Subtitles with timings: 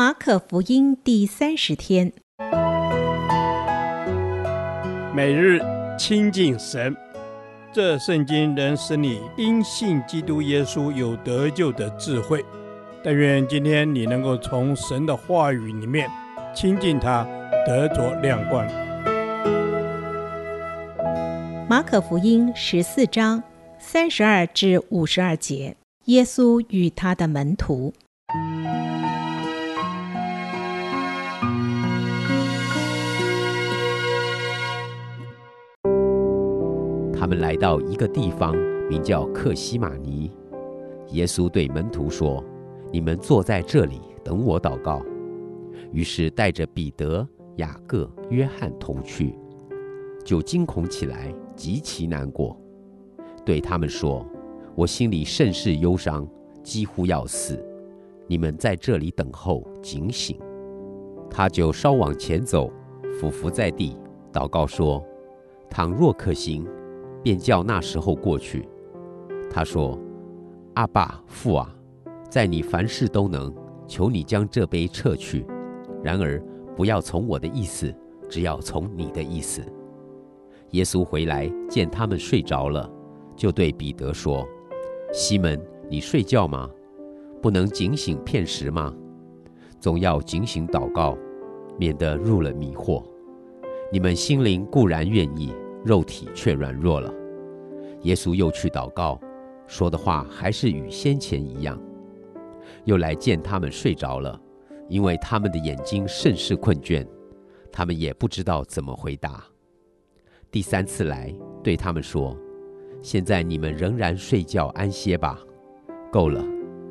[0.00, 2.10] 马可福音第三十天，
[5.14, 5.60] 每日
[5.98, 6.96] 亲近神，
[7.70, 12.42] 这圣经能使你因信基督耶稣有得救的智慧。
[13.04, 16.08] 但愿今天你能够从神的话语里面
[16.54, 17.22] 亲近他，
[17.66, 18.66] 得着亮光。
[21.68, 23.42] 马可福音十四章
[23.78, 25.76] 三十二至五十二节，
[26.06, 27.92] 耶稣与他的门徒。
[37.30, 38.56] 们来到一个地方，
[38.88, 40.32] 名叫克西马尼。
[41.12, 42.44] 耶稣对门徒说
[42.90, 45.00] ：“你们坐在这里，等我祷告。”
[45.94, 47.24] 于是带着彼得、
[47.58, 49.38] 雅各、约翰同去，
[50.24, 52.60] 就惊恐起来，极其难过，
[53.44, 54.26] 对他们说
[54.74, 56.26] ：“我心里甚是忧伤，
[56.64, 57.64] 几乎要死。
[58.26, 60.36] 你们在这里等候，警醒。”
[61.30, 62.72] 他就稍往前走，
[63.20, 63.96] 俯伏在地，
[64.32, 65.00] 祷告说
[65.70, 66.66] ：“倘若可行。”
[67.22, 68.68] 便叫那时候过去。
[69.50, 69.98] 他说
[70.74, 71.74] ：“阿爸父啊，
[72.28, 73.52] 在你凡事都能，
[73.86, 75.44] 求你将这杯撤去。
[76.02, 76.42] 然而
[76.76, 77.94] 不要从我的意思，
[78.28, 79.62] 只要从你的意思。”
[80.70, 82.88] 耶稣回来见他们睡着了，
[83.34, 84.46] 就对彼得说
[85.12, 86.70] ：“西门，你睡觉吗？
[87.42, 88.94] 不能警醒片时吗？
[89.80, 91.18] 总要警醒祷告，
[91.76, 93.02] 免得入了迷惑。
[93.90, 95.52] 你们心灵固然愿意。”
[95.84, 97.12] 肉体却软弱了。
[98.02, 99.20] 耶稣又去祷告，
[99.66, 101.80] 说的话还是与先前一样。
[102.84, 104.40] 又来见他们睡着了，
[104.88, 107.06] 因为他们的眼睛甚是困倦，
[107.70, 109.44] 他们也不知道怎么回答。
[110.50, 112.36] 第三次来，对他们说
[113.02, 115.38] ：“现在你们仍然睡觉安歇吧，
[116.10, 116.44] 够了，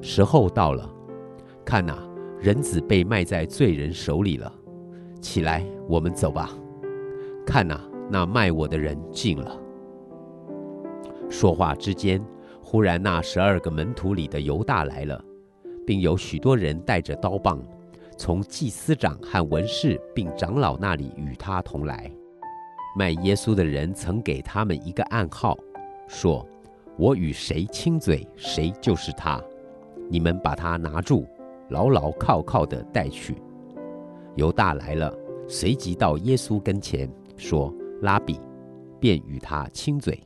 [0.00, 0.88] 时候到了。
[1.64, 1.98] 看哪，
[2.38, 4.52] 人子被卖在罪人手里了。
[5.20, 6.50] 起来，我们走吧。
[7.46, 9.56] 看哪。”那卖我的人进了。
[11.30, 12.20] 说话之间，
[12.60, 15.24] 忽然那十二个门徒里的犹大来了，
[15.86, 17.62] 并有许多人带着刀棒，
[18.16, 22.10] 从祭司长和文士并长老那里与他同来。
[22.96, 25.56] 卖耶稣的人曾给他们一个暗号，
[26.08, 26.44] 说
[26.98, 29.40] ：“我与谁亲嘴，谁就是他。
[30.08, 31.24] 你们把他拿住，
[31.68, 33.36] 牢牢靠靠的带去。”
[34.34, 37.72] 犹大来了，随即到耶稣跟前说。
[38.00, 38.40] 拉比，
[38.98, 40.20] 便与他亲嘴，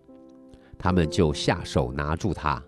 [0.78, 2.62] 他们就下手拿住他。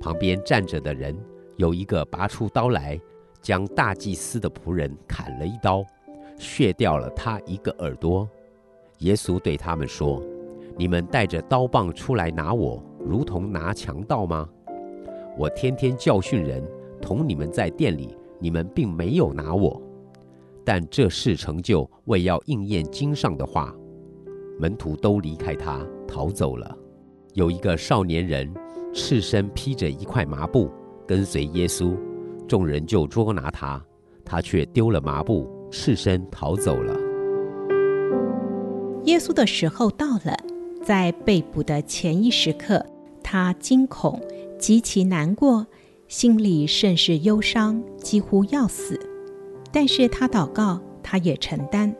[0.00, 1.16] 旁边站着的人
[1.56, 2.98] 有一个拔出刀来，
[3.42, 5.84] 将大祭司的仆人砍了一刀，
[6.38, 8.28] 削掉了他一个耳朵。
[8.98, 10.22] 耶稣对他们说
[10.76, 14.48] ：“你们带着刀棒出来拿我，如同拿强盗吗？
[15.38, 16.62] 我天天教训人，
[17.00, 19.80] 同你们在店里，你们并没有拿我。
[20.64, 23.74] 但这事成就，为要应验经上的话。”
[24.60, 26.76] 门徒都离开他，逃走了。
[27.32, 28.52] 有一个少年人，
[28.92, 30.70] 赤身披着一块麻布，
[31.06, 31.96] 跟随耶稣。
[32.46, 33.82] 众人就捉拿他，
[34.22, 36.94] 他却丢了麻布，赤身逃走了。
[39.04, 40.36] 耶稣的时候到了，
[40.84, 42.84] 在被捕的前一时刻，
[43.22, 44.20] 他惊恐，
[44.58, 45.66] 极其难过，
[46.06, 49.00] 心里甚是忧伤，几乎要死。
[49.72, 51.94] 但是他祷告，他也承担。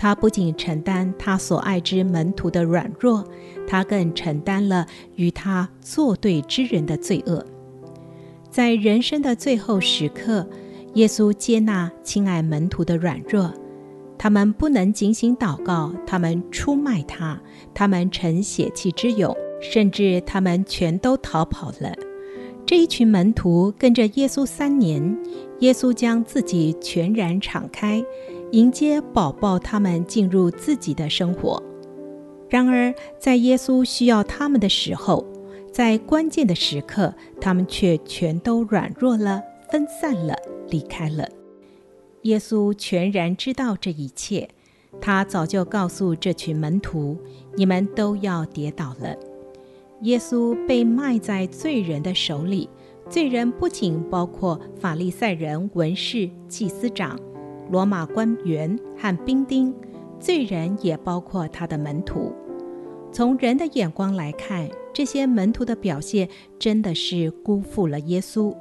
[0.00, 3.22] 他不仅承担他所爱之门徒的软弱，
[3.66, 7.44] 他更承担了与他作对之人的罪恶。
[8.50, 10.48] 在人生的最后时刻，
[10.94, 13.52] 耶稣接纳亲爱门徒的软弱，
[14.16, 17.38] 他们不能警醒祷告，他们出卖他，
[17.74, 21.92] 他们逞血气之勇，甚至他们全都逃跑了。
[22.64, 25.18] 这一群门徒跟着耶稣三年，
[25.58, 28.02] 耶稣将自己全然敞开。
[28.52, 31.62] 迎接宝宝他们进入自己的生活。
[32.48, 35.24] 然而，在耶稣需要他们的时候，
[35.72, 39.40] 在关键的时刻，他们却全都软弱了、
[39.70, 40.34] 分散了、
[40.68, 41.28] 离开了。
[42.22, 44.48] 耶稣全然知道这一切，
[45.00, 47.16] 他早就告诉这群门徒
[47.54, 49.14] ：“你们都要跌倒了。”
[50.02, 52.68] 耶稣被卖在罪人的手里，
[53.08, 57.16] 罪人不仅包括法利赛人、文士、祭司长。
[57.70, 59.72] 罗马官员和兵丁，
[60.18, 62.32] 罪人也包括他的门徒。
[63.12, 66.28] 从人的眼光来看，这些门徒的表现
[66.58, 68.54] 真的是辜负了耶稣。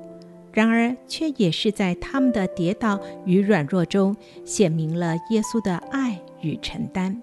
[0.51, 7.21] 然而，却也是在他们的跌倒与软弱中，显明了耶稣的爱与承担。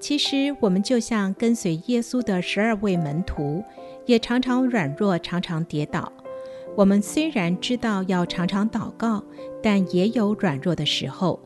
[0.00, 3.62] 其实，我们就像跟随耶稣的十二位门徒，
[4.06, 6.12] 也常常软弱，常常跌倒。
[6.76, 9.22] 我们虽然知道要常常祷告，
[9.62, 11.40] 但也有软弱的时候。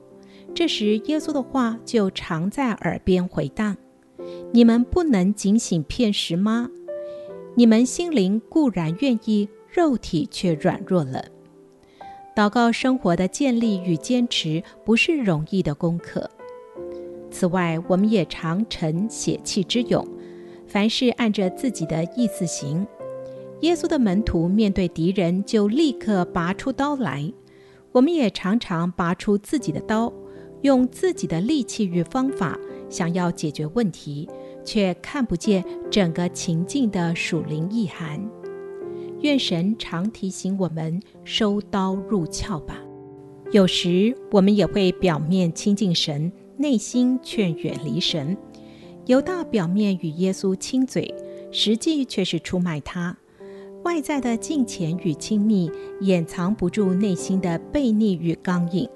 [0.54, 3.76] 这时，耶稣的话就常在耳边回荡
[4.52, 6.70] ：“你们不能警醒片时吗？
[7.54, 11.24] 你们心灵固然愿意，肉体却软弱了。”
[12.34, 16.30] 祷告生活的建立与坚持不是容易的功课。
[17.30, 20.06] 此外，我们也常逞血气之勇，
[20.66, 22.86] 凡事按着自己的意思行。
[23.62, 27.32] 耶稣的门徒面对敌人就立刻拔出刀来，
[27.90, 30.12] 我们也常常拔出自己的刀，
[30.62, 32.56] 用自己的力气与方法
[32.88, 34.28] 想要解决问题，
[34.64, 38.24] 却看不见整个情境的属灵意涵。
[39.22, 42.78] 愿神常提醒我们收刀入鞘吧。
[43.50, 48.36] 有时我们也会表面亲近神，内心却远离神。
[49.06, 51.12] 犹大表面与耶稣亲嘴，
[51.50, 53.16] 实际却是出卖他。
[53.88, 58.86] 外在的敬虔与亲密，掩藏不住内心的悖逆与刚硬。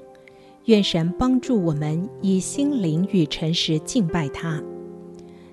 [0.66, 4.62] 愿神帮助我们以心灵与诚实敬拜他。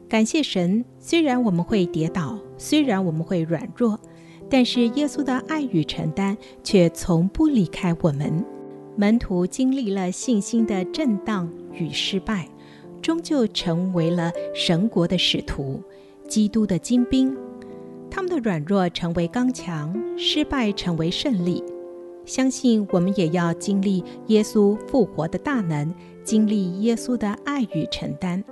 [0.10, 3.98] 感谢神，虽然我们会跌倒，虽然我们会软弱。
[4.50, 8.44] 但是耶稣的爱与承担却从不离开我们。
[8.98, 12.46] 门徒经历了信心的震荡与失败，
[13.02, 15.82] 终究成为了神国的使徒，
[16.28, 17.34] 基督的精兵。
[18.20, 21.64] 他们的软弱成为刚强，失败成为胜利。
[22.26, 25.90] 相信我们也要经历耶稣复活的大能，
[26.22, 28.44] 经历耶稣的爱与承担。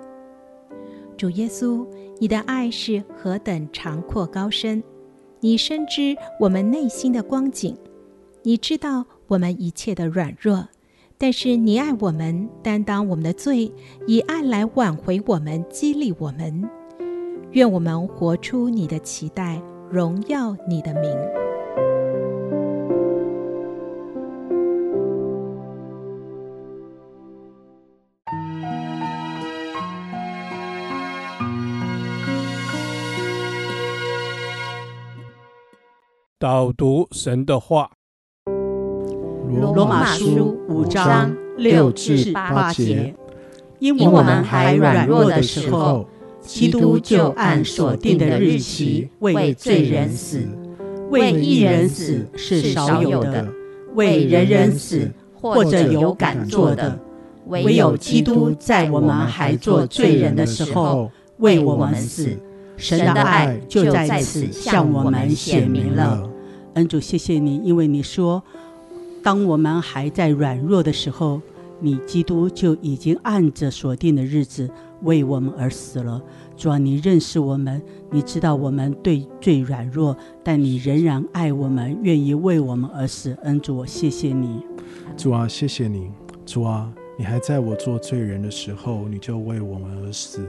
[1.17, 1.85] 主耶稣，
[2.17, 4.81] 你的爱是何等长阔高深！
[5.41, 7.75] 你深知我们内心的光景，
[8.43, 10.65] 你知道我们一切的软弱，
[11.17, 13.69] 但是你爱我们，担当我们的罪，
[14.07, 16.69] 以爱来挽回我们，激励我们。
[17.57, 19.59] 愿我们活出你的期待，
[19.89, 21.11] 荣耀你的名。
[36.37, 37.89] 导读神的话，
[39.73, 43.15] 罗马书五章六至八节。
[43.79, 46.07] 因我们还软弱的时候，
[46.47, 50.39] 基督就按所定的日期为罪人死；
[51.11, 53.45] 为一人死是少有的，
[53.93, 56.97] 为人人死或者有敢做的，
[57.47, 62.29] 唯有基督在我们还做罪人的时候为我们死。
[62.77, 66.29] 神的爱就在此向我们显明了。
[66.75, 68.43] 恩主，谢谢你，因为你说，
[69.23, 71.41] 当我们还在软弱的时候，
[71.79, 74.69] 你基督就已经按着所定的日子
[75.03, 76.21] 为我们而死了。
[76.55, 83.37] 主啊，你认识我们，你知道我们对罪软弱，但你仍然爱我们，愿意为我们而死。
[83.43, 84.63] 恩主，谢谢你。
[85.15, 86.11] 主啊，谢谢你。
[86.45, 90.47] 主啊，你还在我做罪人的时候，你就为我们而死。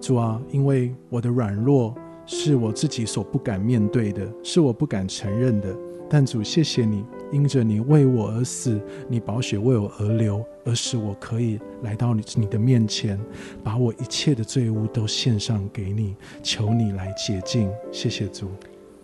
[0.00, 1.94] 主啊，因为我的软弱
[2.26, 5.74] 是我自己所不敢面对的，是我不敢承认的。
[6.10, 13.20] 但主，谢谢你，因着你为我而死，你宝血为我而流，而使我可以来到你你的面前，
[13.62, 17.70] 把我一切的罪污都献上给你，求你来洁净。
[17.92, 18.48] 谢谢主，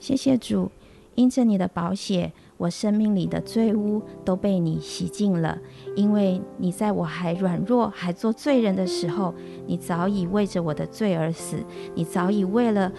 [0.01, 0.71] 谢谢主，
[1.15, 2.33] 因着你的宝血。
[2.57, 5.59] 我生命里的罪污都被你洗净了，
[5.97, 9.35] 因为你在我还软弱、还做罪人的时候，
[9.67, 11.57] 你早已为着我的罪而死，
[11.97, 12.91] 你早已为了。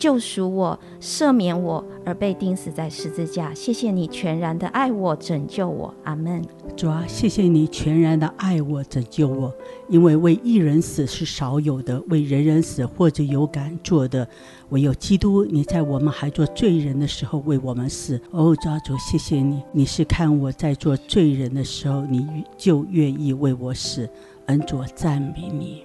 [0.00, 3.52] 救赎我、赦免我而被钉死在十字架。
[3.52, 5.94] 谢谢你全然的爱我、拯救我。
[6.04, 6.42] 阿门。
[6.74, 9.54] 主啊，谢谢你全然的爱我、拯救我。
[9.90, 14.26] 因为为一人死是少有的，为人人死或者有敢做的，
[14.70, 15.44] 唯有基督。
[15.44, 18.18] 你在我们还做罪人的时候为我们死。
[18.30, 24.08] 哦，主啊，主，谢谢你，你是看我在做罪人的时候，你就愿意为我死。
[24.46, 25.84] 恩主，赞美你。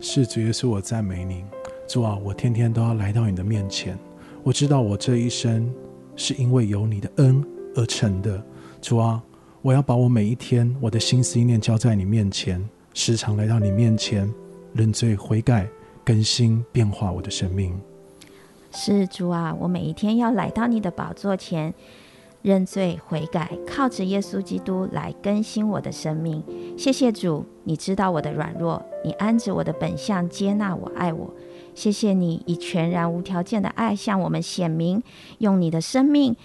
[0.00, 1.44] 是主耶稣，我赞美你。
[1.92, 3.98] 主啊，我天天都要来到你的面前。
[4.42, 5.70] 我知道我这一生
[6.16, 7.44] 是因为有你的恩
[7.74, 8.42] 而成的。
[8.80, 9.22] 主啊，
[9.60, 14.26] 我要把我每一天我的心思意念交在你面前，时常来到你面前
[14.72, 15.68] 认罪悔改，
[16.02, 17.78] 更新变化我的生命。
[18.70, 21.74] 是主啊，我每一天要来到你的宝座前
[22.42, 26.42] 认罪悔改，靠着耶稣基督来更新我的生命。
[26.76, 31.32] 谢谢主，你知道我的软弱，你安着我的本相接纳我，爱我。
[31.74, 35.02] 谢谢你以全然无条件的爱向我们显明，
[35.38, 36.36] 用你的生命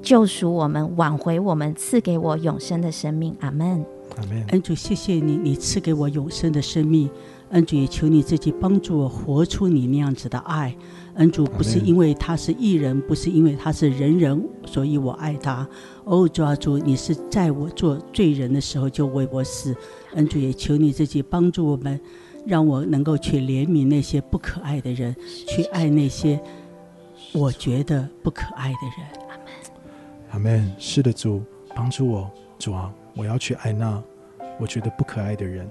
[0.00, 3.36] 救赎我们，挽回我们，赐给我永生的生命。
[3.40, 3.84] 阿门。
[4.16, 4.44] 阿门。
[4.52, 7.10] 恩主，谢谢你，你赐给我永生的生命。
[7.50, 10.74] 恩主，也求你自己帮助我活出你那样子的爱。
[11.14, 15.66] 恩主不是因为他是艺人，不是因为他是人人，所以我爱他。
[16.04, 19.74] 哦，主啊，主，你是在我做罪人的时候就为我死。
[20.14, 22.00] 恩主也求你自己帮助我们，
[22.44, 25.14] 让我能够去怜悯那些不可爱的人，
[25.46, 26.40] 去爱那些
[27.32, 29.28] 我觉得不可爱的人。
[29.28, 29.46] 阿门。
[30.32, 30.74] 阿门。
[30.78, 31.40] 是的，主
[31.76, 34.02] 帮助我，主啊，我要去爱那
[34.58, 35.70] 我觉得不可爱的人。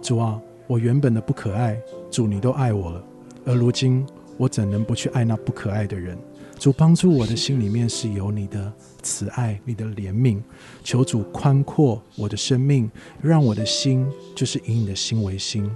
[0.00, 1.76] 主啊，我原本的不可爱，
[2.12, 3.04] 主你都爱我了，
[3.44, 4.06] 而如今。
[4.36, 6.18] 我怎能不去爱那不可爱的人？
[6.58, 8.72] 主帮助我的心里面是有你的
[9.02, 10.40] 慈爱，你的怜悯。
[10.84, 15.68] 求主宽阔我的生命，让我的心就是以你的心为心，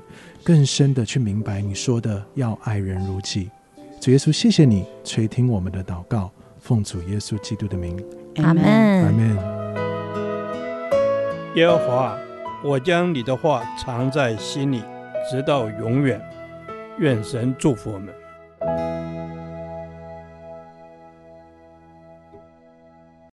[0.45, 3.51] 更深的去明白你说的要爱人如己。
[4.01, 8.01] 主耶稣，谢谢你垂听我们的祷告，奉主耶稣基督的名，
[8.37, 9.37] 阿门，阿门。
[11.57, 12.17] 耶和华，
[12.63, 14.81] 我将你的话藏在心里，
[15.29, 16.21] 直到永远。
[17.01, 18.15] 愿神祝福我们。